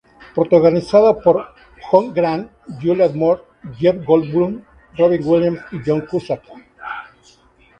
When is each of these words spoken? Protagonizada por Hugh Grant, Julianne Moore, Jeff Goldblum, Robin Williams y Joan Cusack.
Protagonizada 0.33 1.19
por 1.21 1.49
Hugh 1.91 2.11
Grant, 2.11 2.49
Julianne 2.81 3.15
Moore, 3.15 3.43
Jeff 3.77 4.03
Goldblum, 4.03 4.63
Robin 4.97 5.23
Williams 5.23 5.59
y 5.73 5.77
Joan 5.85 6.07
Cusack. 6.07 6.41